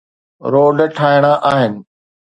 [0.53, 1.73] Road ٺاهڻا آهن.